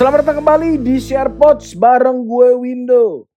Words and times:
Selamat 0.00 0.24
datang 0.24 0.40
kembali 0.40 0.80
di 0.80 0.96
Share 0.96 1.28
Pods 1.28 1.76
bareng 1.76 2.24
gue 2.24 2.56
Window. 2.56 3.28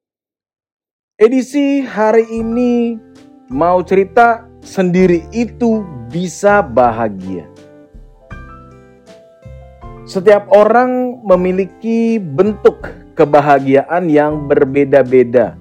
Edisi 1.20 1.84
hari 1.84 2.24
ini 2.32 2.96
mau 3.52 3.84
cerita 3.84 4.48
sendiri 4.64 5.28
itu 5.36 5.84
bisa 6.08 6.64
bahagia. 6.64 7.52
Setiap 10.08 10.48
orang 10.56 11.20
memiliki 11.28 12.16
bentuk 12.16 12.80
kebahagiaan 13.20 14.08
yang 14.08 14.48
berbeda-beda 14.48 15.60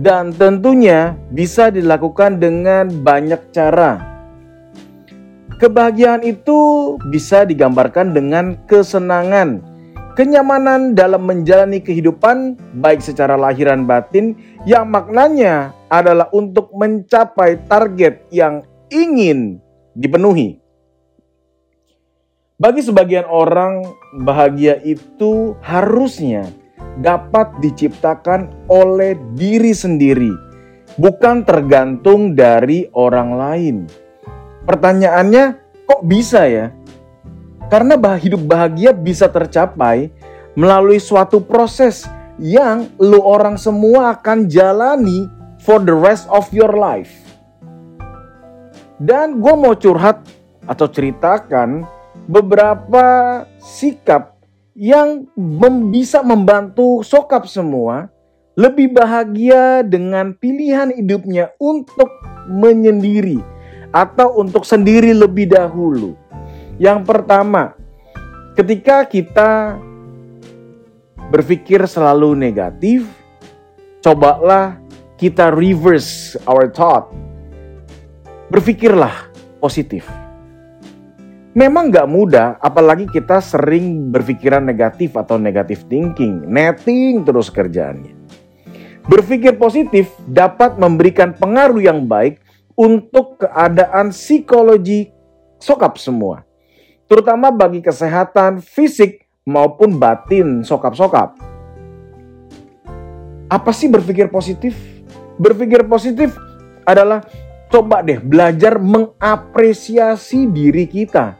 dan 0.00 0.32
tentunya 0.32 1.20
bisa 1.36 1.68
dilakukan 1.68 2.40
dengan 2.40 2.88
banyak 2.88 3.44
cara. 3.52 4.24
Kebahagiaan 5.60 6.24
itu 6.24 6.96
bisa 7.12 7.44
digambarkan 7.44 8.16
dengan 8.16 8.56
kesenangan, 8.64 9.69
kenyamanan 10.20 10.92
dalam 10.92 11.24
menjalani 11.24 11.80
kehidupan, 11.80 12.60
baik 12.76 13.00
secara 13.00 13.40
lahiran 13.40 13.88
batin, 13.88 14.36
yang 14.68 14.92
maknanya 14.92 15.72
adalah 15.88 16.28
untuk 16.36 16.68
mencapai 16.76 17.56
target 17.64 18.28
yang 18.28 18.60
ingin 18.92 19.64
dipenuhi. 19.96 20.60
Bagi 22.60 22.84
sebagian 22.84 23.24
orang, 23.32 23.80
bahagia 24.20 24.76
itu 24.84 25.56
harusnya 25.64 26.44
dapat 27.00 27.56
diciptakan 27.64 28.68
oleh 28.68 29.16
diri 29.32 29.72
sendiri, 29.72 30.36
bukan 31.00 31.48
tergantung 31.48 32.36
dari 32.36 32.92
orang 32.92 33.40
lain. 33.40 33.76
Pertanyaannya, 34.68 35.56
kok 35.88 36.04
bisa 36.04 36.44
ya? 36.44 36.68
Karena 37.70 37.94
hidup 38.18 38.42
bahagia 38.50 38.90
bisa 38.90 39.30
tercapai 39.30 40.10
melalui 40.58 40.98
suatu 40.98 41.38
proses 41.38 42.02
yang 42.42 42.90
lu 42.98 43.22
orang 43.22 43.54
semua 43.54 44.18
akan 44.18 44.50
jalani 44.50 45.30
for 45.62 45.78
the 45.78 45.94
rest 45.94 46.26
of 46.34 46.50
your 46.50 46.74
life. 46.74 47.14
Dan 48.98 49.38
gue 49.38 49.54
mau 49.54 49.72
curhat 49.78 50.26
atau 50.66 50.90
ceritakan 50.90 51.86
beberapa 52.26 53.06
sikap 53.62 54.36
yang 54.74 55.30
bisa 55.94 56.26
membantu 56.26 57.06
sokap 57.06 57.46
semua 57.46 58.10
lebih 58.58 58.92
bahagia 58.92 59.86
dengan 59.86 60.34
pilihan 60.36 60.90
hidupnya 60.92 61.54
untuk 61.62 62.10
menyendiri 62.50 63.40
atau 63.94 64.42
untuk 64.42 64.66
sendiri 64.66 65.14
lebih 65.14 65.48
dahulu. 65.54 66.18
Yang 66.80 67.12
pertama, 67.12 67.76
ketika 68.56 69.04
kita 69.04 69.76
berpikir 71.28 71.84
selalu 71.84 72.32
negatif, 72.32 73.04
cobalah 74.00 74.80
kita 75.20 75.52
reverse 75.52 76.40
our 76.48 76.72
thought. 76.72 77.12
Berpikirlah 78.48 79.28
positif. 79.60 80.08
Memang 81.52 81.92
nggak 81.92 82.08
mudah, 82.08 82.56
apalagi 82.64 83.04
kita 83.12 83.44
sering 83.44 84.08
berpikiran 84.08 84.64
negatif 84.64 85.20
atau 85.20 85.36
negatif 85.36 85.84
thinking, 85.84 86.48
netting 86.48 87.28
terus 87.28 87.52
kerjaannya. 87.52 88.16
Berpikir 89.04 89.60
positif 89.60 90.08
dapat 90.24 90.80
memberikan 90.80 91.36
pengaruh 91.36 91.84
yang 91.84 92.08
baik 92.08 92.40
untuk 92.72 93.44
keadaan 93.44 94.16
psikologi 94.16 95.12
sokap 95.60 96.00
semua 96.00 96.48
terutama 97.10 97.50
bagi 97.50 97.82
kesehatan 97.82 98.62
fisik 98.62 99.26
maupun 99.42 99.98
batin 99.98 100.62
sokap-sokap. 100.62 101.34
Apa 103.50 103.74
sih 103.74 103.90
berpikir 103.90 104.30
positif? 104.30 104.78
Berpikir 105.34 105.82
positif 105.90 106.38
adalah 106.86 107.26
coba 107.66 108.06
deh 108.06 108.22
belajar 108.22 108.78
mengapresiasi 108.78 110.46
diri 110.54 110.86
kita. 110.86 111.34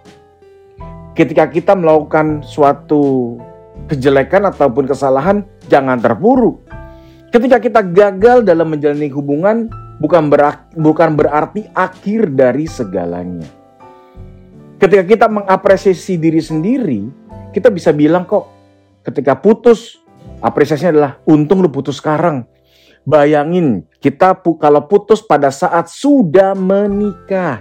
Ketika 1.14 1.46
kita 1.46 1.78
melakukan 1.78 2.42
suatu 2.42 3.38
kejelekan 3.86 4.50
ataupun 4.50 4.90
kesalahan, 4.90 5.46
jangan 5.70 6.02
terpuruk. 6.02 6.66
Ketika 7.30 7.62
kita 7.62 7.86
gagal 7.86 8.42
dalam 8.42 8.74
menjalani 8.74 9.06
hubungan, 9.06 9.70
bukan 10.02 10.34
berarti, 10.34 10.74
bukan 10.74 11.14
berarti 11.14 11.70
akhir 11.78 12.34
dari 12.34 12.66
segalanya 12.66 13.59
Ketika 14.80 15.04
kita 15.04 15.26
mengapresiasi 15.28 16.16
diri 16.16 16.40
sendiri, 16.40 17.04
kita 17.52 17.68
bisa 17.68 17.92
bilang 17.92 18.24
kok 18.24 18.48
ketika 19.04 19.36
putus, 19.36 20.00
apresiasinya 20.40 20.92
adalah 20.96 21.12
untung 21.28 21.60
lu 21.60 21.68
putus 21.68 22.00
sekarang. 22.00 22.48
Bayangin 23.04 23.84
kita 24.00 24.40
kalau 24.40 24.88
putus 24.88 25.20
pada 25.20 25.52
saat 25.52 25.92
sudah 25.92 26.56
menikah. 26.56 27.60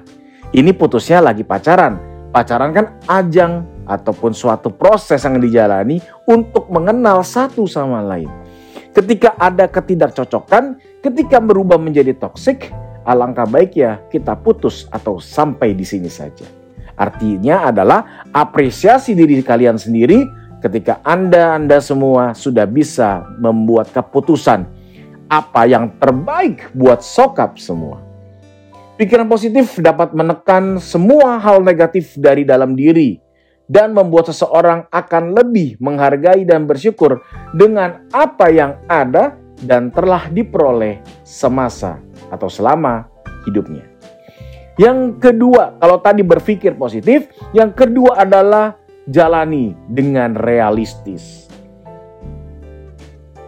Ini 0.55 0.71
putusnya 0.71 1.19
lagi 1.19 1.43
pacaran. 1.43 1.99
Pacaran 2.31 2.71
kan 2.71 2.95
ajang 3.03 3.67
ataupun 3.83 4.31
suatu 4.31 4.71
proses 4.71 5.19
yang 5.19 5.43
dijalani 5.43 5.99
untuk 6.23 6.71
mengenal 6.71 7.19
satu 7.27 7.67
sama 7.67 7.99
lain. 7.99 8.31
Ketika 8.95 9.35
ada 9.35 9.67
ketidakcocokan, 9.67 10.79
ketika 11.03 11.43
berubah 11.43 11.75
menjadi 11.75 12.15
toksik, 12.15 12.71
alangkah 13.03 13.43
baik 13.43 13.75
ya 13.75 13.99
kita 14.07 14.39
putus 14.39 14.87
atau 14.87 15.19
sampai 15.19 15.75
di 15.75 15.83
sini 15.83 16.07
saja. 16.07 16.58
Artinya 16.99 17.71
adalah 17.71 18.27
apresiasi 18.35 19.15
diri 19.15 19.39
kalian 19.39 19.79
sendiri 19.79 20.27
ketika 20.59 20.99
Anda 21.07 21.55
Anda 21.55 21.79
semua 21.79 22.35
sudah 22.35 22.67
bisa 22.67 23.23
membuat 23.39 23.95
keputusan 23.95 24.67
apa 25.31 25.63
yang 25.63 25.95
terbaik 25.95 26.75
buat 26.75 26.99
sokap 26.99 27.55
semua. 27.55 28.03
Pikiran 28.99 29.31
positif 29.31 29.79
dapat 29.79 30.11
menekan 30.11 30.75
semua 30.83 31.39
hal 31.39 31.63
negatif 31.63 32.19
dari 32.19 32.43
dalam 32.43 32.75
diri 32.75 33.15
dan 33.69 33.95
membuat 33.95 34.33
seseorang 34.33 34.91
akan 34.91 35.37
lebih 35.39 35.79
menghargai 35.79 36.43
dan 36.43 36.67
bersyukur 36.67 37.23
dengan 37.55 38.03
apa 38.11 38.51
yang 38.51 38.75
ada 38.91 39.39
dan 39.63 39.87
telah 39.87 40.27
diperoleh 40.27 40.99
semasa 41.23 42.01
atau 42.27 42.51
selama 42.51 43.07
hidupnya. 43.47 43.98
Yang 44.79 45.19
kedua, 45.19 45.75
kalau 45.75 45.99
tadi 45.99 46.23
berpikir 46.23 46.79
positif, 46.79 47.27
yang 47.51 47.75
kedua 47.75 48.23
adalah 48.23 48.79
jalani 49.11 49.75
dengan 49.91 50.39
realistis. 50.39 51.51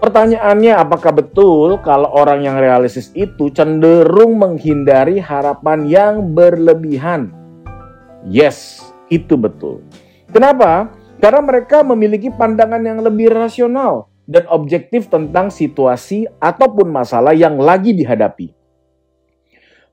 Pertanyaannya, 0.03 0.75
apakah 0.75 1.15
betul 1.15 1.79
kalau 1.79 2.11
orang 2.11 2.43
yang 2.43 2.59
realistis 2.59 3.15
itu 3.15 3.47
cenderung 3.55 4.43
menghindari 4.43 5.23
harapan 5.23 5.87
yang 5.87 6.35
berlebihan? 6.35 7.31
Yes, 8.27 8.83
itu 9.07 9.39
betul. 9.39 9.87
Kenapa? 10.35 10.91
Karena 11.23 11.39
mereka 11.47 11.79
memiliki 11.79 12.27
pandangan 12.27 12.83
yang 12.83 12.99
lebih 12.99 13.31
rasional 13.31 14.11
dan 14.27 14.43
objektif 14.51 15.07
tentang 15.07 15.47
situasi 15.47 16.27
ataupun 16.43 16.91
masalah 16.91 17.31
yang 17.31 17.55
lagi 17.55 17.95
dihadapi. 17.95 18.60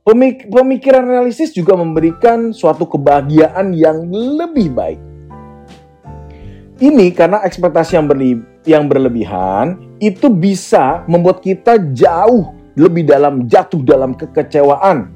Pemik 0.08 0.48
pemikiran 0.48 1.04
realistis 1.04 1.52
juga 1.52 1.76
memberikan 1.76 2.48
suatu 2.48 2.88
kebahagiaan 2.88 3.76
yang 3.76 4.08
lebih 4.08 4.72
baik. 4.72 4.96
Ini 6.80 7.12
karena 7.12 7.44
ekspektasi 7.44 8.00
yang, 8.00 8.08
yang 8.64 8.88
berlebihan 8.88 9.76
itu 10.00 10.32
bisa 10.32 11.04
membuat 11.04 11.44
kita 11.44 11.76
jauh 11.92 12.56
lebih 12.72 13.04
dalam 13.04 13.44
jatuh 13.44 13.84
dalam 13.84 14.16
kekecewaan. 14.16 15.12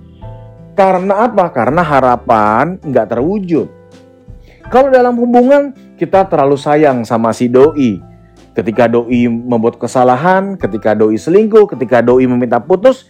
Karena 0.77 1.25
apa? 1.25 1.49
Karena 1.49 1.81
harapan 1.81 2.77
nggak 2.85 3.17
terwujud. 3.17 3.73
Kalau 4.69 4.93
dalam 4.93 5.17
hubungan 5.17 5.73
kita 5.97 6.29
terlalu 6.29 6.61
sayang 6.61 7.09
sama 7.09 7.33
si 7.33 7.49
doi. 7.49 7.97
Ketika 8.53 8.93
doi 8.93 9.25
membuat 9.25 9.81
kesalahan, 9.81 10.61
ketika 10.61 10.93
doi 10.93 11.17
selingkuh, 11.17 11.65
ketika 11.65 12.05
doi 12.05 12.29
meminta 12.29 12.61
putus, 12.61 13.09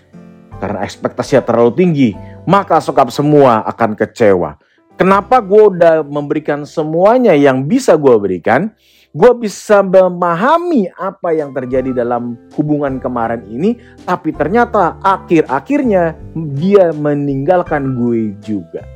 karena 0.62 0.87
ekspektasinya 0.87 1.43
terlalu 1.43 1.73
tinggi, 1.75 2.11
maka 2.47 2.79
sokap 2.79 3.11
semua 3.11 3.67
akan 3.67 3.99
kecewa. 3.99 4.55
Kenapa 4.94 5.43
gue 5.43 5.75
udah 5.75 6.06
memberikan 6.06 6.62
semuanya 6.62 7.35
yang 7.35 7.67
bisa 7.67 7.99
gue 7.99 8.14
berikan? 8.23 8.70
Gue 9.11 9.35
bisa 9.35 9.82
memahami 9.82 10.87
apa 10.94 11.35
yang 11.35 11.50
terjadi 11.50 11.91
dalam 11.91 12.38
hubungan 12.55 13.03
kemarin 13.03 13.43
ini, 13.50 13.75
tapi 14.06 14.31
ternyata 14.31 15.03
akhir-akhirnya 15.03 16.14
dia 16.55 16.94
meninggalkan 16.94 17.99
gue 17.99 18.38
juga. 18.38 18.87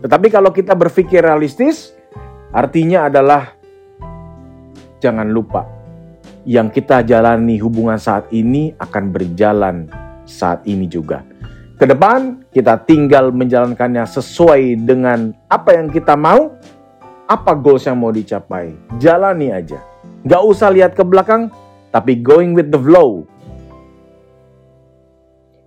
Tetapi 0.00 0.32
kalau 0.32 0.48
kita 0.50 0.72
berpikir 0.72 1.20
realistis, 1.20 1.92
artinya 2.56 3.12
adalah 3.12 3.52
jangan 5.04 5.28
lupa 5.28 5.68
yang 6.48 6.72
kita 6.72 7.04
jalani 7.04 7.60
hubungan 7.60 8.00
saat 8.00 8.26
ini 8.32 8.72
akan 8.80 9.04
berjalan 9.12 10.05
saat 10.26 10.66
ini 10.66 10.84
juga. 10.90 11.22
Ke 11.76 11.86
depan 11.88 12.44
kita 12.52 12.82
tinggal 12.84 13.30
menjalankannya 13.30 14.04
sesuai 14.04 14.84
dengan 14.84 15.32
apa 15.48 15.76
yang 15.76 15.88
kita 15.88 16.18
mau, 16.18 16.52
apa 17.30 17.52
goals 17.54 17.86
yang 17.86 17.96
mau 18.02 18.10
dicapai. 18.10 18.74
Jalani 19.00 19.54
aja. 19.54 19.80
Gak 20.26 20.42
usah 20.42 20.74
lihat 20.74 20.98
ke 20.98 21.06
belakang, 21.06 21.48
tapi 21.94 22.18
going 22.18 22.52
with 22.52 22.68
the 22.68 22.80
flow. 22.80 23.24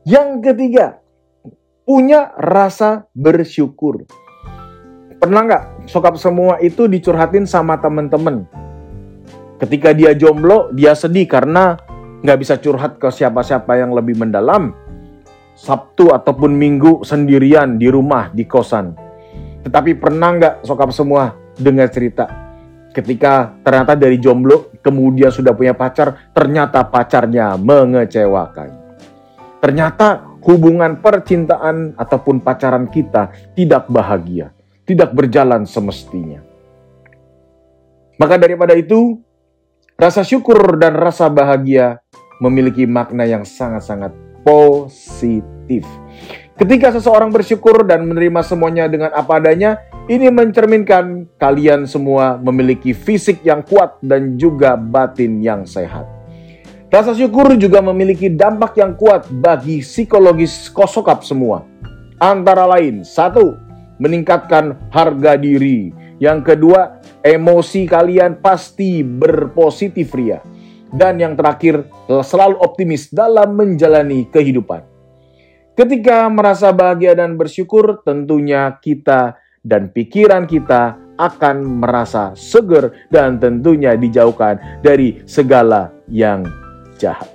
Yang 0.03 0.29
ketiga, 0.51 0.99
punya 1.85 2.33
rasa 2.37 3.05
bersyukur. 3.13 4.05
Pernah 5.19 5.41
nggak 5.45 5.63
sokap 5.89 6.15
semua 6.15 6.57
itu 6.63 6.87
dicurhatin 6.89 7.43
sama 7.45 7.77
temen-temen? 7.77 8.47
Ketika 9.59 9.91
dia 9.91 10.15
jomblo, 10.15 10.71
dia 10.71 10.95
sedih 10.95 11.27
karena 11.27 11.75
nggak 12.19 12.39
bisa 12.39 12.59
curhat 12.59 12.99
ke 12.99 13.07
siapa-siapa 13.07 13.79
yang 13.79 13.95
lebih 13.95 14.19
mendalam. 14.19 14.75
Sabtu 15.59 16.15
ataupun 16.15 16.55
Minggu 16.55 17.03
sendirian 17.03 17.75
di 17.75 17.91
rumah, 17.91 18.31
di 18.31 18.47
kosan. 18.47 18.95
Tetapi 19.67 19.99
pernah 19.99 20.31
nggak 20.39 20.55
sokap 20.63 20.95
semua 20.95 21.35
dengar 21.59 21.91
cerita? 21.91 22.31
Ketika 22.95 23.59
ternyata 23.59 23.93
dari 23.93 24.17
jomblo, 24.23 24.71
kemudian 24.79 25.29
sudah 25.29 25.51
punya 25.51 25.75
pacar, 25.75 26.31
ternyata 26.31 26.87
pacarnya 26.87 27.59
mengecewakan. 27.59 28.71
Ternyata 29.59 30.39
hubungan 30.47 31.03
percintaan 31.03 31.99
ataupun 31.99 32.39
pacaran 32.39 32.87
kita 32.87 33.29
tidak 33.53 33.91
bahagia, 33.91 34.55
tidak 34.87 35.11
berjalan 35.11 35.67
semestinya. 35.67 36.39
Maka 38.15 38.35
daripada 38.39 38.75
itu, 38.75 39.19
rasa 39.99 40.23
syukur 40.23 40.79
dan 40.79 40.95
rasa 40.95 41.27
bahagia 41.27 41.99
memiliki 42.39 42.87
makna 42.87 43.27
yang 43.27 43.43
sangat-sangat 43.43 44.11
positif. 44.43 45.83
Ketika 46.59 46.91
seseorang 46.91 47.31
bersyukur 47.31 47.87
dan 47.87 48.03
menerima 48.03 48.43
semuanya 48.43 48.91
dengan 48.91 49.15
apa 49.15 49.39
adanya, 49.39 49.79
ini 50.11 50.27
mencerminkan 50.27 51.31
kalian 51.39 51.87
semua 51.87 52.35
memiliki 52.35 52.91
fisik 52.91 53.39
yang 53.47 53.63
kuat 53.63 53.95
dan 54.03 54.35
juga 54.35 54.75
batin 54.75 55.39
yang 55.39 55.63
sehat. 55.63 56.03
Rasa 56.89 57.13
syukur 57.13 57.53
juga 57.55 57.79
memiliki 57.85 58.27
dampak 58.33 58.75
yang 58.75 58.97
kuat 58.97 59.29
bagi 59.29 59.85
psikologis 59.85 60.67
kosokap 60.73 61.21
semua. 61.21 61.63
Antara 62.17 62.65
lain, 62.65 63.05
satu, 63.05 63.55
meningkatkan 64.01 64.75
harga 64.89 65.37
diri. 65.37 65.93
Yang 66.17 66.51
kedua, 66.51 66.99
emosi 67.23 67.87
kalian 67.87 68.43
pasti 68.43 69.05
berpositif 69.05 70.11
ria. 70.11 70.43
Dan 70.89 71.21
yang 71.21 71.37
terakhir, 71.37 71.85
selalu 72.09 72.57
optimis 72.59 73.13
dalam 73.13 73.53
menjalani 73.53 74.25
kehidupan. 74.25 74.81
Ketika 75.77 76.27
merasa 76.27 76.75
bahagia 76.75 77.15
dan 77.15 77.39
bersyukur, 77.39 78.03
tentunya 78.03 78.75
kita 78.83 79.39
dan 79.63 79.93
pikiran 79.93 80.43
kita 80.49 80.97
akan 81.19 81.83
merasa 81.83 82.31
seger 82.35 83.07
dan 83.11 83.39
tentunya 83.39 83.95
dijauhkan 83.95 84.59
dari 84.79 85.19
segala 85.27 85.91
yang 86.07 86.47
jahat. 86.95 87.27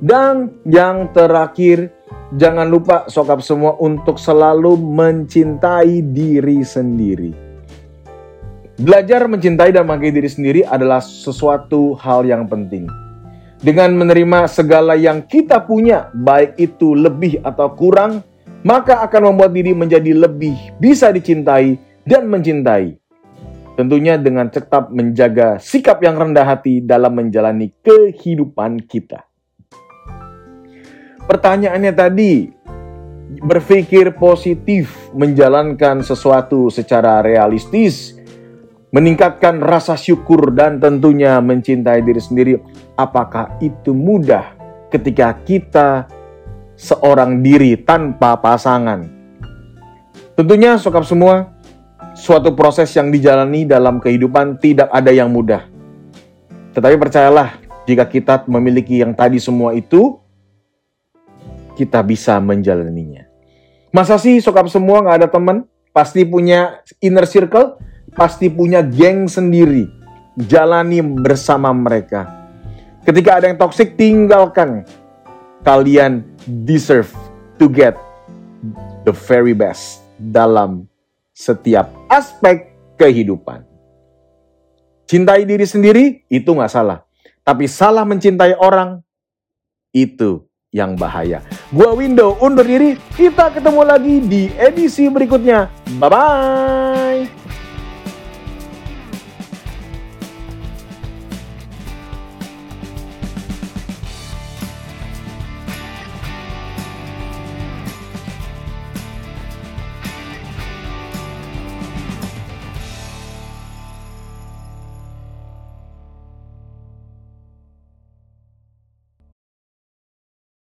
Dan 0.00 0.62
yang 0.64 1.12
terakhir, 1.12 1.92
jangan 2.40 2.66
lupa 2.70 3.10
sokap 3.10 3.44
semua 3.44 3.76
untuk 3.78 4.16
selalu 4.16 4.78
mencintai 4.80 6.00
diri 6.14 6.64
sendiri. 6.64 7.49
Belajar 8.80 9.28
mencintai 9.28 9.76
dan 9.76 9.84
menghargai 9.84 10.08
diri 10.08 10.30
sendiri 10.32 10.64
adalah 10.64 11.04
sesuatu 11.04 11.92
hal 12.00 12.24
yang 12.24 12.48
penting. 12.48 12.88
Dengan 13.60 13.92
menerima 13.92 14.48
segala 14.48 14.96
yang 14.96 15.20
kita 15.20 15.60
punya, 15.68 16.08
baik 16.16 16.56
itu 16.56 16.96
lebih 16.96 17.44
atau 17.44 17.76
kurang, 17.76 18.24
maka 18.64 19.04
akan 19.04 19.36
membuat 19.36 19.52
diri 19.52 19.76
menjadi 19.76 20.16
lebih 20.16 20.56
bisa 20.80 21.12
dicintai 21.12 21.76
dan 22.08 22.24
mencintai. 22.24 22.96
Tentunya 23.76 24.16
dengan 24.16 24.48
tetap 24.48 24.88
menjaga 24.88 25.60
sikap 25.60 26.00
yang 26.00 26.16
rendah 26.16 26.48
hati 26.48 26.80
dalam 26.80 27.12
menjalani 27.12 27.76
kehidupan 27.84 28.80
kita. 28.88 29.28
Pertanyaannya 31.28 31.92
tadi, 31.92 32.48
berpikir 33.44 34.16
positif, 34.16 35.12
menjalankan 35.12 36.00
sesuatu 36.00 36.72
secara 36.72 37.20
realistis, 37.20 38.19
meningkatkan 38.90 39.62
rasa 39.62 39.94
syukur 39.94 40.50
dan 40.50 40.82
tentunya 40.82 41.38
mencintai 41.38 42.02
diri 42.02 42.20
sendiri. 42.22 42.52
Apakah 42.98 43.58
itu 43.62 43.94
mudah 43.94 44.54
ketika 44.90 45.34
kita 45.46 46.10
seorang 46.74 47.38
diri 47.40 47.78
tanpa 47.78 48.38
pasangan? 48.38 49.06
Tentunya 50.34 50.74
sokap 50.78 51.06
semua, 51.06 51.54
suatu 52.18 52.54
proses 52.54 52.90
yang 52.94 53.14
dijalani 53.14 53.66
dalam 53.66 54.02
kehidupan 54.02 54.58
tidak 54.58 54.90
ada 54.90 55.14
yang 55.14 55.30
mudah. 55.30 55.66
Tetapi 56.74 56.96
percayalah, 56.98 57.58
jika 57.86 58.06
kita 58.06 58.46
memiliki 58.46 59.02
yang 59.02 59.14
tadi 59.14 59.38
semua 59.42 59.74
itu, 59.74 60.18
kita 61.74 62.02
bisa 62.02 62.38
menjalaninya. 62.38 63.26
Masa 63.90 64.18
sih 64.22 64.38
sokap 64.38 64.70
semua 64.70 65.02
nggak 65.02 65.18
ada 65.24 65.28
teman? 65.30 65.66
Pasti 65.90 66.22
punya 66.22 66.78
inner 67.02 67.26
circle, 67.26 67.74
pasti 68.14 68.50
punya 68.50 68.82
geng 68.82 69.26
sendiri. 69.30 69.86
Jalani 70.46 71.02
bersama 71.02 71.74
mereka. 71.74 72.26
Ketika 73.04 73.40
ada 73.40 73.50
yang 73.50 73.58
toxic, 73.58 73.98
tinggalkan. 73.98 74.86
Kalian 75.60 76.24
deserve 76.64 77.12
to 77.60 77.68
get 77.68 77.92
the 79.04 79.12
very 79.12 79.52
best 79.52 80.00
dalam 80.16 80.88
setiap 81.36 81.92
aspek 82.08 82.72
kehidupan. 82.96 83.64
Cintai 85.04 85.44
diri 85.44 85.66
sendiri 85.68 86.24
itu 86.32 86.48
nggak 86.48 86.72
salah. 86.72 87.04
Tapi 87.44 87.66
salah 87.66 88.06
mencintai 88.06 88.56
orang 88.56 89.02
itu 89.90 90.44
yang 90.70 90.94
bahaya. 90.94 91.42
Gua 91.74 91.98
Window 91.98 92.38
undur 92.38 92.62
diri. 92.62 92.94
Kita 93.18 93.50
ketemu 93.50 93.82
lagi 93.82 94.14
di 94.22 94.42
edisi 94.54 95.10
berikutnya. 95.10 95.66
Bye 95.98 96.08
bye. 96.08 97.59